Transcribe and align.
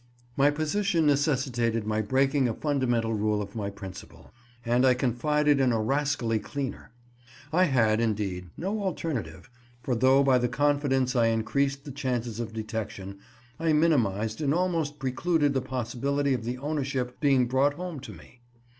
My 0.35 0.49
position 0.49 1.05
necessitated 1.05 1.85
my 1.85 2.01
breaking 2.01 2.47
a 2.47 2.55
fundamental 2.55 3.13
rule 3.13 3.39
of 3.39 3.55
my 3.55 3.69
principle, 3.69 4.33
and 4.65 4.83
I 4.83 4.95
confided 4.95 5.59
in 5.59 5.71
a 5.71 5.79
rascally 5.79 6.39
cleaner. 6.39 6.91
I 7.53 7.65
had, 7.65 8.01
indeed, 8.01 8.49
no 8.57 8.81
alternative, 8.81 9.47
for, 9.83 9.93
though 9.93 10.23
by 10.23 10.39
the 10.39 10.49
confidence 10.49 11.15
I 11.15 11.27
increased 11.27 11.85
the 11.85 11.91
chances 11.91 12.39
of 12.39 12.51
detection, 12.51 13.19
I 13.59 13.73
minimized 13.73 14.41
and 14.41 14.55
almost 14.55 14.97
precluded 14.97 15.53
the 15.53 15.61
possibility 15.61 16.33
of 16.33 16.45
the 16.45 16.57
ownership 16.57 17.19
being 17.19 17.45
brought 17.45 17.75
home 17.75 17.99
to 17.99 18.11
me. 18.11 18.41